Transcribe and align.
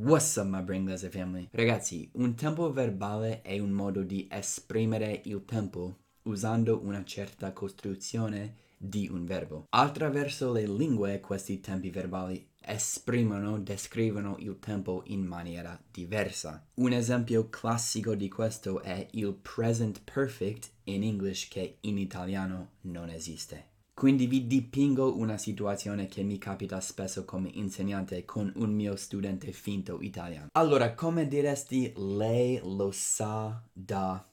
What's 0.00 0.36
up 0.36 0.46
my 0.46 0.62
Brainglese 0.62 1.10
family? 1.10 1.48
Ragazzi, 1.50 2.08
un 2.12 2.36
tempo 2.36 2.70
verbale 2.70 3.42
è 3.42 3.58
un 3.58 3.70
modo 3.70 4.04
di 4.04 4.28
esprimere 4.30 5.22
il 5.24 5.44
tempo 5.44 5.96
usando 6.22 6.80
una 6.84 7.02
certa 7.02 7.52
costruzione 7.52 8.54
di 8.76 9.08
un 9.10 9.24
verbo. 9.24 9.66
Attraverso 9.70 10.52
le 10.52 10.68
lingue 10.68 11.18
questi 11.18 11.58
tempi 11.58 11.90
verbali 11.90 12.48
esprimono, 12.60 13.58
descrivono 13.58 14.36
il 14.38 14.60
tempo 14.60 15.02
in 15.06 15.24
maniera 15.24 15.76
diversa. 15.90 16.64
Un 16.74 16.92
esempio 16.92 17.48
classico 17.48 18.14
di 18.14 18.28
questo 18.28 18.80
è 18.82 19.04
il 19.10 19.34
present 19.34 20.02
perfect 20.04 20.70
in 20.84 21.02
English 21.02 21.48
che 21.48 21.78
in 21.80 21.98
italiano 21.98 22.74
non 22.82 23.10
esiste. 23.10 23.77
Quindi 23.98 24.28
vi 24.28 24.46
dipingo 24.46 25.18
una 25.18 25.36
situazione 25.36 26.06
che 26.06 26.22
mi 26.22 26.38
capita 26.38 26.80
spesso 26.80 27.24
come 27.24 27.50
insegnante 27.54 28.24
con 28.24 28.52
un 28.54 28.70
mio 28.70 28.94
studente 28.94 29.50
finto 29.50 30.00
italiano. 30.00 30.50
Allora, 30.52 30.94
come 30.94 31.26
diresti 31.26 31.92
lei 31.96 32.60
lo 32.62 32.92
sa 32.92 33.60
da 33.72 34.24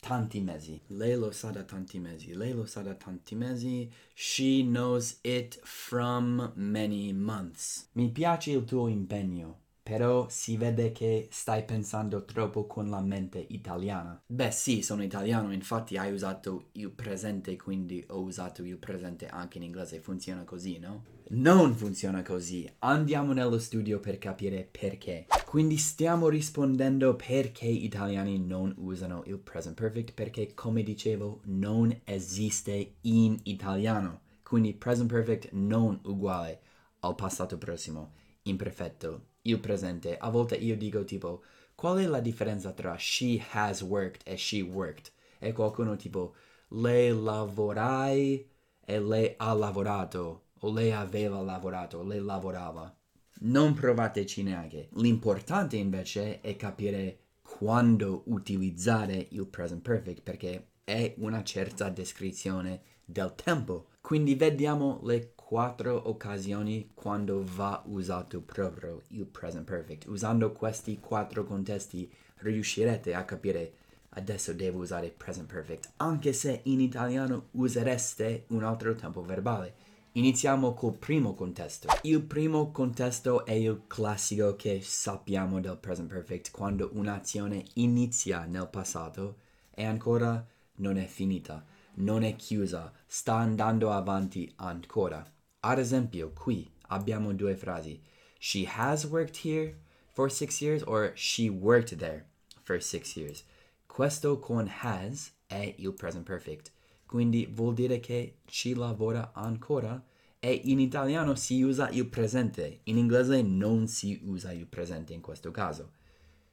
tanti 0.00 0.40
mesi? 0.40 0.80
Lei 0.86 1.16
lo 1.16 1.32
sa 1.32 1.50
da 1.50 1.64
tanti 1.64 1.98
mesi. 1.98 2.32
Lei 2.32 2.54
lo 2.54 2.64
sa 2.64 2.80
da 2.80 2.94
tanti 2.94 3.34
mesi. 3.34 3.92
She 4.14 4.62
knows 4.62 5.18
it 5.20 5.60
from 5.62 6.52
many 6.54 7.12
months. 7.12 7.90
Mi 7.92 8.08
piace 8.10 8.52
il 8.52 8.64
tuo 8.64 8.88
impegno 8.88 9.63
però 9.84 10.26
si 10.30 10.56
vede 10.56 10.92
che 10.92 11.28
stai 11.30 11.62
pensando 11.62 12.24
troppo 12.24 12.66
con 12.66 12.88
la 12.88 13.02
mente 13.02 13.44
italiana. 13.50 14.18
Beh 14.26 14.50
sì, 14.50 14.80
sono 14.80 15.02
italiano, 15.02 15.52
infatti 15.52 15.98
hai 15.98 16.10
usato 16.10 16.70
il 16.72 16.90
presente, 16.90 17.54
quindi 17.56 18.02
ho 18.08 18.22
usato 18.22 18.62
il 18.64 18.78
presente 18.78 19.26
anche 19.26 19.58
in 19.58 19.64
inglese. 19.64 20.00
Funziona 20.00 20.44
così, 20.44 20.78
no? 20.78 21.04
Non 21.32 21.74
funziona 21.74 22.22
così. 22.22 22.66
Andiamo 22.78 23.34
nello 23.34 23.58
studio 23.58 24.00
per 24.00 24.16
capire 24.16 24.66
perché. 24.70 25.26
Quindi 25.44 25.76
stiamo 25.76 26.30
rispondendo 26.30 27.14
perché 27.14 27.66
gli 27.66 27.84
italiani 27.84 28.38
non 28.38 28.72
usano 28.78 29.22
il 29.26 29.38
present 29.38 29.78
perfect, 29.78 30.14
perché 30.14 30.54
come 30.54 30.82
dicevo 30.82 31.42
non 31.44 31.94
esiste 32.04 32.94
in 33.02 33.38
italiano. 33.42 34.22
Quindi 34.42 34.72
present 34.72 35.12
perfect 35.12 35.50
non 35.52 36.00
uguale 36.04 36.60
al 37.00 37.14
passato 37.14 37.58
prossimo, 37.58 38.12
imperfetto 38.44 39.32
il 39.46 39.58
presente. 39.60 40.16
A 40.16 40.28
volte 40.30 40.56
io 40.56 40.76
dico 40.76 41.04
tipo, 41.04 41.42
qual 41.74 41.98
è 41.98 42.06
la 42.06 42.20
differenza 42.20 42.72
tra 42.72 42.96
she 42.96 43.42
has 43.52 43.82
worked 43.82 44.22
e 44.24 44.36
she 44.36 44.60
worked? 44.60 45.10
E 45.38 45.52
qualcuno 45.52 45.96
tipo, 45.96 46.34
lei 46.68 47.10
lavorai 47.10 48.48
e 48.80 49.00
lei 49.00 49.34
ha 49.36 49.52
lavorato, 49.52 50.44
o 50.60 50.72
lei 50.72 50.92
aveva 50.92 51.40
lavorato, 51.40 52.02
lei 52.02 52.20
lavorava. 52.20 52.94
Non 53.40 53.74
provateci 53.74 54.42
neanche. 54.42 54.88
L'importante 54.94 55.76
invece 55.76 56.40
è 56.40 56.56
capire 56.56 57.18
quando 57.42 58.22
utilizzare 58.26 59.26
il 59.30 59.46
present 59.46 59.82
perfect 59.82 60.22
perché 60.22 60.68
è 60.84 61.14
una 61.18 61.42
certa 61.42 61.88
descrizione 61.90 62.80
del 63.04 63.34
tempo. 63.34 63.88
Quindi 64.04 64.34
vediamo 64.34 65.00
le 65.04 65.32
quattro 65.34 66.10
occasioni 66.10 66.90
quando 66.92 67.42
va 67.42 67.82
usato 67.86 68.42
proprio 68.42 69.00
il 69.08 69.24
present 69.24 69.64
perfect. 69.64 70.08
Usando 70.08 70.52
questi 70.52 71.00
quattro 71.00 71.44
contesti 71.44 72.12
riuscirete 72.40 73.14
a 73.14 73.24
capire 73.24 73.72
adesso 74.10 74.52
devo 74.52 74.80
usare 74.80 75.08
present 75.08 75.50
perfect, 75.50 75.92
anche 75.96 76.34
se 76.34 76.60
in 76.64 76.80
italiano 76.80 77.46
usereste 77.52 78.44
un 78.48 78.62
altro 78.62 78.94
tempo 78.94 79.22
verbale. 79.22 79.74
Iniziamo 80.12 80.74
col 80.74 80.98
primo 80.98 81.32
contesto. 81.32 81.88
Il 82.02 82.20
primo 82.20 82.72
contesto 82.72 83.46
è 83.46 83.52
il 83.52 83.84
classico 83.86 84.54
che 84.54 84.80
sappiamo 84.82 85.60
del 85.60 85.78
present 85.78 86.10
perfect 86.10 86.50
quando 86.50 86.90
un'azione 86.92 87.64
inizia 87.76 88.44
nel 88.44 88.68
passato 88.68 89.36
e 89.70 89.82
ancora 89.82 90.46
non 90.76 90.98
è 90.98 91.06
finita, 91.06 91.64
non 91.96 92.22
è 92.22 92.36
chiusa, 92.36 92.92
sta 93.06 93.34
andando 93.34 93.90
avanti 93.90 94.52
ancora. 94.56 95.24
Ad 95.60 95.78
esempio, 95.78 96.32
qui 96.32 96.70
abbiamo 96.88 97.32
due 97.32 97.56
frasi. 97.56 98.02
She 98.38 98.66
has 98.66 99.04
worked 99.04 99.44
here 99.44 99.76
for 100.12 100.30
six 100.30 100.60
years 100.60 100.82
or 100.82 101.12
she 101.14 101.48
worked 101.48 101.98
there 101.98 102.26
for 102.62 102.80
six 102.80 103.16
years. 103.16 103.44
Questo 103.86 104.38
con 104.38 104.68
has 104.82 105.32
è 105.46 105.74
il 105.78 105.92
present 105.92 106.24
perfect, 106.24 106.72
quindi 107.06 107.46
vuol 107.46 107.74
dire 107.74 108.00
che 108.00 108.38
ci 108.44 108.74
lavora 108.74 109.32
ancora 109.32 110.02
e 110.40 110.60
in 110.64 110.80
italiano 110.80 111.34
si 111.36 111.62
usa 111.62 111.88
il 111.90 112.06
presente, 112.06 112.80
in 112.84 112.98
inglese 112.98 113.40
non 113.42 113.86
si 113.86 114.20
usa 114.24 114.52
il 114.52 114.66
presente 114.66 115.12
in 115.12 115.20
questo 115.20 115.50
caso. 115.50 115.92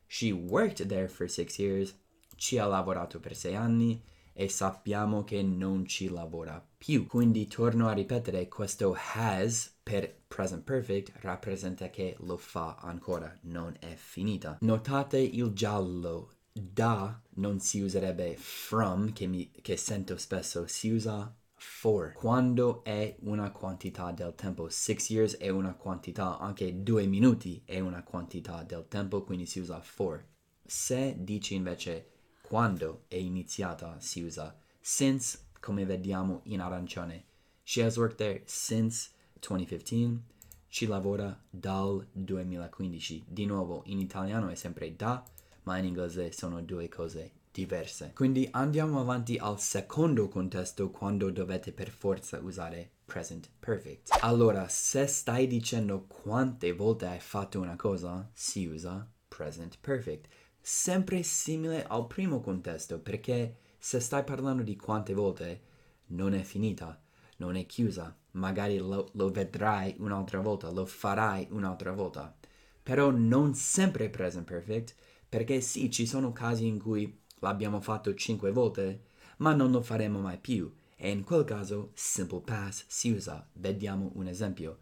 She 0.07 0.31
worked 0.31 0.87
there 0.87 1.07
for 1.07 1.29
six 1.29 1.57
years, 1.57 1.93
ci 2.35 2.57
ha 2.57 2.65
lavorato 2.65 3.19
per 3.19 3.35
sei 3.35 3.55
anni, 3.55 4.01
e 4.33 4.49
sappiamo 4.49 5.23
che 5.23 5.41
non 5.43 5.85
ci 5.85 6.09
lavora 6.09 6.65
più. 6.77 7.05
Quindi 7.07 7.47
torno 7.47 7.87
a 7.87 7.93
ripetere, 7.93 8.47
questo 8.47 8.95
has 9.15 9.73
per 9.83 10.23
present 10.27 10.63
perfect 10.63 11.11
rappresenta 11.21 11.89
che 11.89 12.15
lo 12.19 12.37
fa 12.37 12.77
ancora, 12.79 13.37
non 13.41 13.75
è 13.79 13.93
finita. 13.95 14.57
Notate 14.61 15.19
il 15.19 15.51
giallo. 15.53 16.31
Da 16.53 17.21
non 17.35 17.59
si 17.61 17.79
userebbe 17.79 18.35
from, 18.37 19.13
che, 19.13 19.25
mi, 19.25 19.49
che 19.61 19.77
sento 19.77 20.17
spesso, 20.17 20.67
si 20.67 20.89
usa 20.89 21.33
for. 21.55 22.11
Quando 22.11 22.83
è 22.83 23.15
una 23.21 23.51
quantità 23.51 24.11
del 24.11 24.35
tempo, 24.35 24.67
six 24.67 25.09
years 25.09 25.37
è 25.37 25.47
una 25.47 25.75
quantità, 25.75 26.39
anche 26.39 26.83
due 26.83 27.05
minuti 27.05 27.61
è 27.65 27.79
una 27.79 28.03
quantità 28.03 28.63
del 28.63 28.85
tempo, 28.89 29.23
quindi 29.23 29.45
si 29.45 29.59
usa 29.59 29.79
for. 29.79 30.25
Se 30.65 31.15
dici 31.19 31.55
invece 31.55 32.10
quando 32.51 33.05
è 33.07 33.15
iniziata 33.15 33.95
si 34.01 34.21
usa 34.23 34.53
since, 34.81 35.39
come 35.61 35.85
vediamo 35.85 36.41
in 36.47 36.59
arancione. 36.59 37.23
She 37.63 37.81
has 37.81 37.95
worked 37.95 38.17
there 38.17 38.41
since 38.43 39.09
2015. 39.39 40.21
Ci 40.67 40.85
lavora 40.85 41.41
dal 41.49 42.05
2015. 42.11 43.23
Di 43.25 43.45
nuovo, 43.45 43.83
in 43.85 43.99
italiano 43.99 44.49
è 44.49 44.55
sempre 44.55 44.93
da, 44.97 45.23
ma 45.63 45.77
in 45.77 45.85
inglese 45.85 46.33
sono 46.33 46.61
due 46.61 46.89
cose 46.89 47.31
diverse. 47.53 48.11
Quindi 48.13 48.45
andiamo 48.51 48.99
avanti 48.99 49.37
al 49.37 49.57
secondo 49.57 50.27
contesto 50.27 50.89
quando 50.89 51.29
dovete 51.29 51.71
per 51.71 51.89
forza 51.89 52.37
usare 52.39 52.89
present 53.05 53.49
perfect. 53.59 54.09
Allora, 54.19 54.67
se 54.67 55.07
stai 55.07 55.47
dicendo 55.47 56.05
quante 56.05 56.73
volte 56.73 57.05
hai 57.05 57.21
fatto 57.21 57.61
una 57.61 57.77
cosa, 57.77 58.29
si 58.33 58.65
usa 58.65 59.09
present 59.29 59.77
perfect 59.79 60.27
sempre 60.61 61.23
simile 61.23 61.85
al 61.85 62.07
primo 62.07 62.39
contesto, 62.39 62.99
perché 62.99 63.57
se 63.77 63.99
stai 63.99 64.23
parlando 64.23 64.63
di 64.63 64.75
quante 64.75 65.13
volte 65.13 65.61
non 66.07 66.33
è 66.33 66.43
finita, 66.43 67.01
non 67.37 67.55
è 67.55 67.65
chiusa, 67.65 68.15
magari 68.31 68.77
lo, 68.77 69.09
lo 69.13 69.29
vedrai 69.31 69.95
un'altra 69.97 70.39
volta, 70.39 70.69
lo 70.69 70.85
farai 70.85 71.47
un'altra 71.49 71.91
volta, 71.91 72.35
però 72.83 73.09
non 73.09 73.53
sempre 73.55 74.09
present 74.09 74.45
perfect, 74.45 74.95
perché 75.27 75.61
sì, 75.61 75.89
ci 75.89 76.05
sono 76.05 76.31
casi 76.31 76.67
in 76.67 76.79
cui 76.79 77.19
l'abbiamo 77.39 77.81
fatto 77.81 78.13
cinque 78.13 78.51
volte, 78.51 79.05
ma 79.37 79.53
non 79.53 79.71
lo 79.71 79.81
faremo 79.81 80.19
mai 80.19 80.37
più, 80.37 80.71
e 80.95 81.09
in 81.09 81.23
quel 81.23 81.43
caso 81.43 81.91
simple 81.95 82.41
past 82.41 82.85
si 82.87 83.11
usa. 83.11 83.47
Vediamo 83.53 84.11
un 84.15 84.27
esempio. 84.27 84.81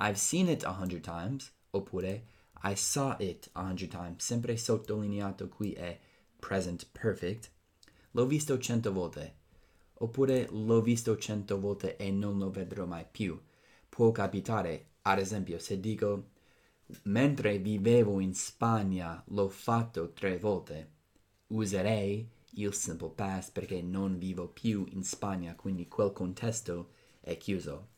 I've 0.00 0.16
seen 0.16 0.48
it 0.48 0.64
a 0.64 0.76
hundred 0.76 1.02
times, 1.02 1.52
oppure 1.70 2.24
I 2.66 2.74
saw 2.76 3.14
it 3.18 3.50
a 3.52 3.62
hundred 3.62 3.90
times, 3.90 4.24
sempre 4.24 4.56
sottolineato 4.56 5.50
qui 5.50 5.72
è 5.72 6.00
present 6.40 6.88
perfect. 6.92 7.50
L'ho 8.12 8.24
visto 8.24 8.56
cento 8.58 8.90
volte. 8.90 9.34
Oppure 9.98 10.48
l'ho 10.50 10.80
visto 10.80 11.18
cento 11.18 11.60
volte 11.60 11.96
e 11.96 12.10
non 12.10 12.38
lo 12.38 12.50
vedrò 12.50 12.86
mai 12.86 13.04
più. 13.10 13.38
Può 13.90 14.12
capitare, 14.12 14.92
ad 15.02 15.18
esempio, 15.18 15.58
se 15.58 15.78
dico 15.78 16.30
mentre 17.02 17.58
vivevo 17.58 18.18
in 18.20 18.34
Spagna 18.34 19.22
l'ho 19.28 19.48
fatto 19.48 20.12
tre 20.14 20.38
volte. 20.38 20.92
Userei 21.48 22.26
il 22.52 22.72
simple 22.72 23.10
past 23.10 23.52
perché 23.52 23.82
non 23.82 24.16
vivo 24.16 24.48
più 24.48 24.86
in 24.92 25.04
Spagna, 25.04 25.54
quindi 25.54 25.86
quel 25.86 26.12
contesto 26.12 26.92
è 27.20 27.36
chiuso. 27.36 27.88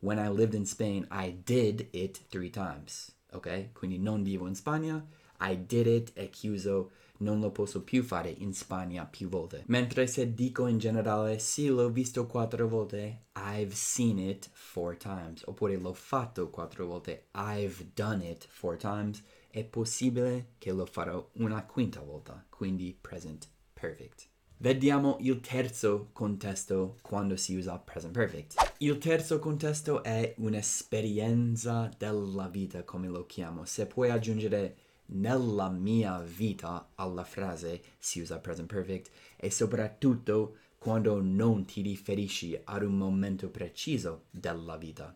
When 0.00 0.18
I 0.18 0.28
lived 0.28 0.54
in 0.54 0.66
Spain, 0.66 1.06
I 1.12 1.42
did 1.44 1.88
it 1.92 2.26
three 2.28 2.50
times 2.50 3.15
ok? 3.32 3.72
Quindi 3.72 3.98
non 3.98 4.22
vivo 4.22 4.46
in 4.46 4.54
Spagna, 4.54 5.04
I 5.40 5.66
did 5.66 5.86
it, 5.86 6.12
è 6.14 6.30
chiuso, 6.30 6.90
non 7.18 7.40
lo 7.40 7.50
posso 7.50 7.82
più 7.82 8.02
fare 8.02 8.30
in 8.30 8.52
Spagna 8.52 9.04
più 9.06 9.28
volte. 9.28 9.64
Mentre 9.66 10.06
se 10.06 10.34
dico 10.34 10.66
in 10.66 10.78
generale, 10.78 11.38
sì, 11.38 11.68
l'ho 11.68 11.90
visto 11.90 12.26
quattro 12.26 12.66
volte, 12.68 13.26
I've 13.36 13.74
seen 13.74 14.18
it 14.18 14.48
four 14.52 14.96
times. 14.96 15.42
Oppure 15.46 15.76
l'ho 15.76 15.92
fatto 15.92 16.48
quattro 16.50 16.86
volte, 16.86 17.28
I've 17.32 17.90
done 17.94 18.28
it 18.28 18.46
four 18.48 18.76
times. 18.76 19.22
È 19.48 19.64
possibile 19.64 20.54
che 20.58 20.72
lo 20.72 20.86
farò 20.86 21.26
una 21.34 21.64
quinta 21.64 22.00
volta, 22.00 22.44
quindi 22.48 22.96
present 22.98 23.48
perfect. 23.72 24.28
Vediamo 24.58 25.18
il 25.20 25.40
terzo 25.40 26.08
contesto 26.14 26.96
quando 27.02 27.36
si 27.36 27.54
usa 27.56 27.78
present 27.78 28.14
perfect. 28.14 28.54
Il 28.78 28.96
terzo 28.96 29.38
contesto 29.38 30.02
è 30.02 30.34
un'esperienza 30.38 31.90
della 31.98 32.48
vita, 32.48 32.82
come 32.82 33.08
lo 33.08 33.26
chiamo. 33.26 33.66
Se 33.66 33.86
puoi 33.86 34.08
aggiungere 34.08 34.76
nella 35.08 35.68
mia 35.68 36.20
vita 36.20 36.92
alla 36.94 37.22
frase 37.24 37.82
si 37.98 38.20
usa 38.20 38.38
present 38.38 38.72
perfect 38.72 39.10
e 39.36 39.50
soprattutto 39.50 40.56
quando 40.78 41.20
non 41.20 41.66
ti 41.66 41.82
riferisci 41.82 42.58
ad 42.64 42.82
un 42.82 42.96
momento 42.96 43.50
preciso 43.50 44.24
della 44.30 44.78
vita. 44.78 45.14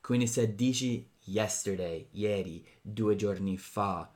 Quindi 0.00 0.26
se 0.26 0.56
dici 0.56 1.08
yesterday, 1.20 2.08
ieri, 2.10 2.66
due 2.80 3.14
giorni 3.14 3.56
fa, 3.56 4.10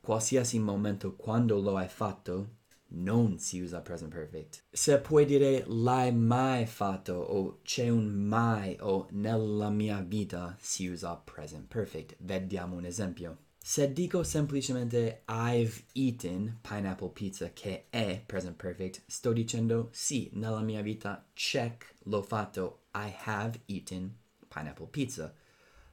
qualsiasi 0.00 0.58
momento 0.58 1.14
quando 1.16 1.60
lo 1.60 1.76
hai 1.76 1.88
fatto, 1.88 2.55
non 2.88 3.38
si 3.38 3.60
usa 3.60 3.80
present 3.80 4.12
perfect. 4.12 4.64
Se 4.70 4.98
puoi 4.98 5.24
dire 5.24 5.64
l'hai 5.66 6.12
mai 6.12 6.66
fatto 6.66 7.14
o 7.14 7.60
c'è 7.62 7.88
un 7.88 8.06
mai 8.06 8.76
o 8.80 9.08
nella 9.10 9.70
mia 9.70 10.00
vita, 10.00 10.56
si 10.60 10.86
usa 10.86 11.16
present 11.16 11.66
perfect. 11.66 12.16
Vediamo 12.20 12.76
un 12.76 12.84
esempio. 12.84 13.38
Se 13.58 13.92
dico 13.92 14.22
semplicemente 14.22 15.24
I've 15.26 15.86
eaten 15.94 16.60
pineapple 16.62 17.10
pizza 17.10 17.50
che 17.52 17.86
è 17.90 18.22
present 18.24 18.54
perfect, 18.54 19.02
sto 19.06 19.32
dicendo 19.32 19.88
sì, 19.90 20.30
nella 20.34 20.60
mia 20.60 20.82
vita 20.82 21.26
check 21.34 21.94
l'ho 22.04 22.22
fatto 22.22 22.84
I 22.94 23.12
have 23.24 23.62
eaten 23.66 24.16
pineapple 24.46 24.86
pizza. 24.86 25.34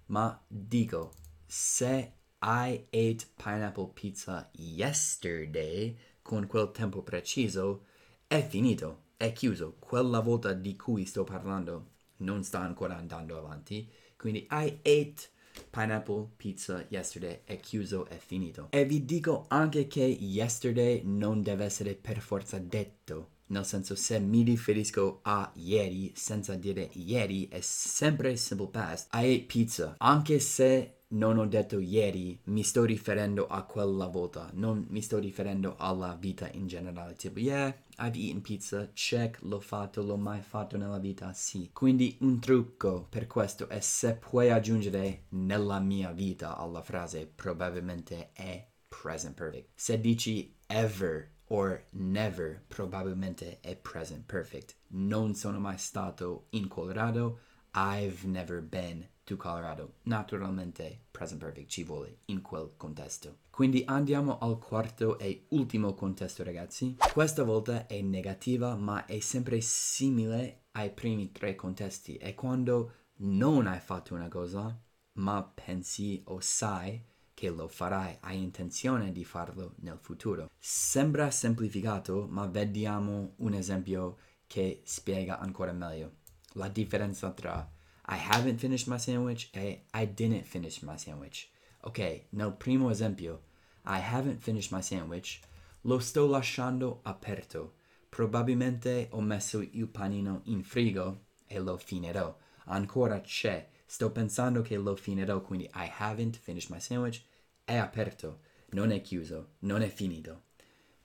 Ma 0.08 0.40
dico, 0.48 1.14
se 1.48 2.14
I 2.44 2.86
ate 2.92 3.26
pineapple 3.36 3.92
pizza 3.94 4.52
yesterday, 4.54 5.98
con 6.24 6.48
quel 6.48 6.72
tempo 6.72 7.04
preciso, 7.04 7.86
è 8.26 8.44
finito, 8.44 9.04
è 9.18 9.32
chiuso. 9.32 9.76
Quella 9.78 10.22
volta 10.22 10.54
di 10.54 10.76
cui 10.76 11.06
sto 11.06 11.24
parlando 11.24 11.92
non 12.18 12.44
sta 12.44 12.60
ancora 12.60 12.98
andando 12.98 13.38
avanti. 13.38 13.88
Quindi 14.18 14.48
I 14.50 14.80
ate 14.82 15.30
pineapple 15.70 16.30
pizza 16.36 16.84
yesterday 16.90 17.42
è 17.44 17.60
chiuso, 17.60 18.08
è 18.08 18.18
finito. 18.18 18.70
E 18.72 18.86
vi 18.86 19.06
dico 19.06 19.46
anche 19.50 19.86
che 19.86 20.02
yesterday 20.02 21.02
non 21.04 21.44
deve 21.44 21.66
essere 21.66 21.94
per 21.94 22.20
forza 22.20 22.58
detto 22.58 23.30
nel 23.54 23.66
senso 23.66 23.96
se 23.96 24.20
mi 24.20 24.42
riferisco 24.42 25.20
a 25.22 25.52
ieri 25.56 26.12
senza 26.16 26.56
dire 26.56 26.90
ieri 26.94 27.48
è 27.50 27.62
sempre 27.62 28.36
simple 28.36 28.70
past. 28.70 29.14
I 29.14 29.18
ate 29.18 29.44
pizza. 29.46 29.96
Anche 30.00 30.40
se 30.40 31.03
non 31.14 31.38
ho 31.38 31.46
detto 31.46 31.80
ieri, 31.80 32.40
mi 32.46 32.64
sto 32.64 32.84
riferendo 32.84 33.48
a 33.48 33.64
quella 33.64 34.08
volta, 34.08 34.50
non 34.54 34.86
mi 34.90 35.02
sto 35.02 35.20
riferendo 35.20 35.76
alla 35.78 36.16
vita 36.20 36.50
in 36.52 36.68
generale. 36.68 37.16
Tipo, 37.16 37.40
yeah, 37.40 37.76
I've 37.98 38.18
eaten 38.18 38.42
pizza, 38.42 38.90
check, 38.94 39.42
l'ho 39.42 39.60
fatto, 39.60 40.02
l'ho 40.02 40.18
mai 40.18 40.42
fatto 40.42 40.78
nella 40.78 40.98
vita, 40.98 41.32
sì. 41.34 41.70
Quindi 41.72 42.18
un 42.22 42.40
trucco 42.40 43.06
per 43.10 43.28
questo 43.28 43.70
è 43.70 43.80
se 43.80 44.16
puoi 44.16 44.50
aggiungere 44.50 45.26
nella 45.30 45.80
mia 45.80 46.12
vita 46.12 46.58
alla 46.58 46.82
frase, 46.82 47.28
probabilmente 47.28 48.32
è 48.34 48.68
present 48.88 49.36
perfect. 49.36 49.70
Se 49.76 50.00
dici 50.00 50.56
ever 50.68 51.32
or 51.48 51.86
never 51.92 52.64
probabilmente 52.68 53.60
è 53.60 53.76
present 53.76 54.26
perfect. 54.26 54.76
Non 54.88 55.36
sono 55.36 55.60
mai 55.60 55.78
stato 55.78 56.48
in 56.52 56.68
Colorado. 56.68 57.40
I've 57.76 58.28
never 58.28 58.62
been 58.62 59.08
to 59.24 59.38
Colorado. 59.38 59.96
Naturalmente 60.04 61.06
present 61.12 61.40
perfect 61.40 61.70
ci 61.70 61.84
vuole 61.84 62.20
in 62.26 62.42
quel 62.42 62.74
contesto. 62.78 63.38
Quindi 63.50 63.84
andiamo 63.86 64.40
al 64.40 64.58
quarto 64.58 65.18
e 65.20 65.46
ultimo 65.50 65.94
contesto 65.94 66.44
ragazzi. 66.44 66.96
Questa 67.12 67.44
volta 67.44 67.88
è 67.88 68.02
negativa 68.02 68.76
ma 68.76 69.06
è 69.06 69.20
sempre 69.20 69.62
simile 69.62 70.66
ai 70.72 70.92
primi 70.92 71.32
tre 71.32 71.56
contesti. 71.56 72.16
È 72.16 72.34
quando 72.34 72.92
non 73.18 73.68
hai 73.68 73.80
fatto 73.80 74.14
una 74.14 74.28
cosa 74.28 74.78
ma 75.14 75.44
pensi 75.44 76.22
o 76.26 76.40
sai 76.40 77.12
che 77.34 77.50
lo 77.50 77.68
farai, 77.68 78.18
hai 78.22 78.42
intenzione 78.42 79.12
di 79.12 79.24
farlo 79.24 79.74
nel 79.78 79.98
futuro. 80.00 80.50
Sembra 80.58 81.32
semplificato, 81.32 82.28
ma 82.30 82.46
vediamo 82.46 83.34
un 83.38 83.54
esempio 83.54 84.18
che 84.46 84.82
spiega 84.86 85.40
ancora 85.40 85.72
meglio 85.72 86.22
la 86.54 86.68
differenza 86.68 87.32
tra 87.32 87.68
I 88.06 88.18
haven't 88.18 88.60
finished 88.60 88.88
my 88.88 88.98
sandwich 88.98 89.50
e 89.54 89.86
I 89.94 90.06
didn't 90.06 90.46
finish 90.46 90.82
my 90.82 90.98
sandwich. 90.98 91.50
Ok, 91.82 92.28
nel 92.32 92.52
primo 92.52 92.90
esempio, 92.90 93.42
I 93.86 94.00
haven't 94.00 94.42
finished 94.42 94.72
my 94.72 94.82
sandwich, 94.82 95.42
lo 95.82 96.00
sto 96.00 96.28
lasciando 96.28 97.00
aperto. 97.04 97.76
Probabilmente 98.10 99.08
ho 99.12 99.22
messo 99.22 99.62
il 99.62 99.88
panino 99.88 100.42
in 100.46 100.64
frigo 100.64 101.26
e 101.48 101.60
lo 101.60 101.78
finirò. 101.78 102.38
Ancora 102.66 103.22
c'è. 103.22 103.70
Sto 103.86 104.12
pensando 104.12 104.62
che 104.62 104.78
lo 104.78 104.96
finirò, 104.96 105.42
quindi 105.42 105.66
I 105.74 105.92
haven't 105.98 106.38
finished 106.38 106.72
my 106.72 106.80
sandwich 106.80 107.24
è 107.66 107.76
aperto, 107.76 108.42
non 108.72 108.92
è 108.92 109.02
chiuso, 109.02 109.54
non 109.60 109.82
è 109.82 109.90
finito. 109.90 110.44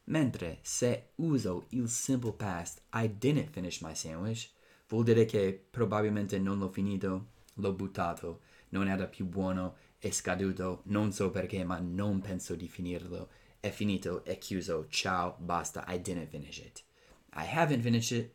Mentre 0.04 0.58
se 0.62 1.10
uso 1.16 1.66
il 1.70 1.88
simple 1.88 2.32
past 2.32 2.82
I 2.94 3.08
didn't 3.18 3.50
finish 3.50 3.80
my 3.80 3.94
sandwich, 3.94 4.50
vuol 4.88 5.04
dire 5.04 5.24
che 5.24 5.66
probabilmente 5.70 6.38
non 6.38 6.58
l'ho 6.58 6.68
finito, 6.68 7.26
l'ho 7.54 7.72
buttato, 7.72 8.40
non 8.70 8.88
era 8.88 9.06
più 9.06 9.26
buono, 9.26 9.76
è 9.98 10.10
scaduto, 10.10 10.82
non 10.84 11.12
so 11.12 11.30
perché, 11.30 11.64
ma 11.64 11.78
non 11.78 12.20
penso 12.20 12.54
di 12.54 12.68
finirlo. 12.68 13.28
È 13.60 13.70
finito, 13.70 14.24
è 14.24 14.38
chiuso, 14.38 14.86
ciao, 14.88 15.36
basta, 15.38 15.84
I 15.88 16.00
didn't 16.00 16.28
finish 16.28 16.58
it. 16.58 16.84
I 17.34 17.44
haven't 17.44 17.82
finished 17.82 18.16
it, 18.16 18.32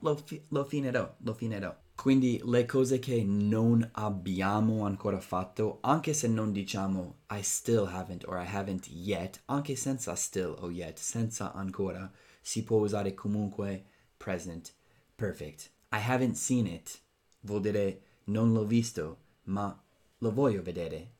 lo, 0.00 0.16
fi- 0.16 0.42
lo 0.48 0.64
finirò, 0.64 1.14
lo 1.18 1.34
finirò. 1.34 1.74
Quindi 1.94 2.40
le 2.44 2.66
cose 2.66 2.98
che 2.98 3.24
non 3.24 3.88
abbiamo 3.92 4.84
ancora 4.84 5.20
fatto, 5.20 5.78
anche 5.80 6.12
se 6.12 6.28
non 6.28 6.52
diciamo 6.52 7.20
I 7.30 7.42
still 7.42 7.86
haven't 7.86 8.24
or 8.26 8.38
I 8.38 8.46
haven't 8.46 8.88
yet, 8.88 9.40
anche 9.46 9.76
senza 9.76 10.14
still 10.14 10.54
o 10.58 10.70
yet, 10.70 10.98
senza 10.98 11.52
ancora, 11.54 12.10
si 12.40 12.64
può 12.64 12.78
usare 12.80 13.14
comunque 13.14 13.84
present 14.16 14.74
perfect. 15.14 15.75
I 15.96 15.98
haven't 15.98 16.34
seen 16.34 16.66
it 16.66 17.00
vuol 17.40 17.62
dire 17.62 18.00
non 18.24 18.52
l'ho 18.52 18.66
visto, 18.66 19.16
ma 19.44 19.82
lo 20.18 20.32
voglio 20.32 20.60
vedere. 20.62 21.12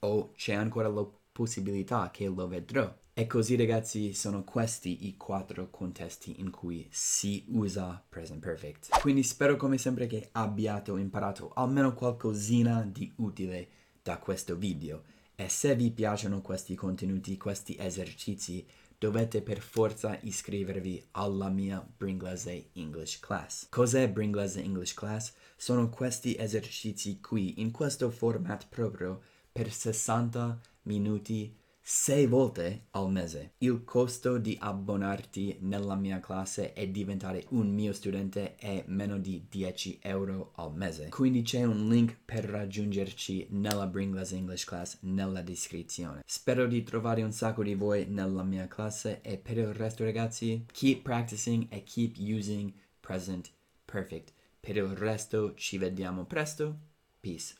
O 0.00 0.32
c'è 0.34 0.54
ancora 0.54 0.88
la 0.88 1.06
possibilità 1.30 2.10
che 2.10 2.26
lo 2.26 2.48
vedrò. 2.48 2.92
E 3.12 3.28
così 3.28 3.54
ragazzi 3.54 4.12
sono 4.12 4.42
questi 4.42 5.06
i 5.06 5.16
quattro 5.16 5.70
contesti 5.70 6.40
in 6.40 6.50
cui 6.50 6.88
si 6.90 7.44
usa 7.50 8.04
present 8.08 8.40
perfect. 8.40 8.98
Quindi 9.00 9.22
spero 9.22 9.54
come 9.54 9.78
sempre 9.78 10.08
che 10.08 10.30
abbiate 10.32 10.90
imparato 10.90 11.52
almeno 11.54 11.94
qualcosina 11.94 12.82
di 12.82 13.12
utile 13.16 13.68
da 14.02 14.18
questo 14.18 14.56
video. 14.56 15.04
E 15.36 15.48
se 15.48 15.76
vi 15.76 15.92
piacciono 15.92 16.40
questi 16.40 16.74
contenuti, 16.74 17.36
questi 17.36 17.76
esercizi, 17.78 18.66
dovete 19.04 19.42
per 19.42 19.60
forza 19.60 20.18
iscrivervi 20.22 21.08
alla 21.10 21.50
mia 21.50 21.86
Bringlese 21.94 22.70
English 22.72 23.20
Class. 23.20 23.66
Cos'è 23.68 24.08
Bringlese 24.08 24.62
English 24.62 24.94
Class? 24.94 25.34
Sono 25.56 25.90
questi 25.90 26.34
esercizi 26.38 27.20
qui, 27.20 27.60
in 27.60 27.70
questo 27.70 28.08
format 28.08 28.66
proprio, 28.66 29.20
per 29.52 29.70
60 29.70 30.58
minuti 30.84 31.54
sei 31.86 32.26
volte 32.26 32.86
al 32.92 33.10
mese. 33.10 33.52
Il 33.58 33.84
costo 33.84 34.38
di 34.38 34.56
abbonarti 34.58 35.58
nella 35.60 35.96
mia 35.96 36.18
classe 36.18 36.72
e 36.72 36.90
diventare 36.90 37.44
un 37.50 37.68
mio 37.68 37.92
studente 37.92 38.54
è 38.54 38.84
meno 38.86 39.18
di 39.18 39.44
10 39.50 39.98
euro 40.00 40.52
al 40.54 40.74
mese. 40.74 41.10
Quindi 41.10 41.42
c'è 41.42 41.62
un 41.64 41.86
link 41.90 42.16
per 42.24 42.46
raggiungerci 42.46 43.48
nella 43.50 43.86
Bringless 43.86 44.32
English 44.32 44.64
Class 44.64 44.96
nella 45.00 45.42
descrizione. 45.42 46.22
Spero 46.24 46.66
di 46.66 46.82
trovare 46.84 47.22
un 47.22 47.32
sacco 47.32 47.62
di 47.62 47.74
voi 47.74 48.06
nella 48.06 48.44
mia 48.44 48.66
classe 48.66 49.20
e 49.20 49.36
per 49.36 49.58
il 49.58 49.74
resto 49.74 50.04
ragazzi, 50.04 50.64
keep 50.72 51.02
practicing 51.02 51.66
e 51.68 51.82
keep 51.84 52.16
using 52.16 52.72
present 52.98 53.52
perfect. 53.84 54.32
Per 54.58 54.74
il 54.74 54.96
resto 54.96 55.52
ci 55.54 55.76
vediamo 55.76 56.24
presto. 56.24 56.78
Peace. 57.20 57.54